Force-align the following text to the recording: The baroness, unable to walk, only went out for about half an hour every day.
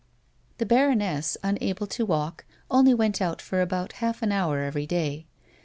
The 0.57 0.65
baroness, 0.65 1.37
unable 1.43 1.85
to 1.85 2.05
walk, 2.07 2.45
only 2.71 2.91
went 2.91 3.21
out 3.21 3.39
for 3.39 3.61
about 3.61 3.91
half 4.01 4.23
an 4.23 4.31
hour 4.31 4.57
every 4.63 4.87
day. 4.87 5.27